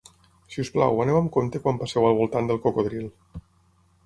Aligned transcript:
Si 0.53 0.61
us 0.63 0.71
plau, 0.77 1.01
aneu 1.03 1.19
amb 1.19 1.29
compte 1.35 1.61
quan 1.67 1.77
passeu 1.83 2.09
al 2.09 2.19
voltant 2.23 2.51
del 2.53 2.61
cocodril. 2.65 3.07